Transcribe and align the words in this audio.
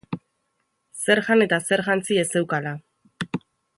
Zer 1.01 1.21
jan 1.27 1.45
eta 1.47 1.59
zer 1.69 1.83
jantzi 1.91 2.19
ez 2.23 2.27
zeukala. 2.37 2.73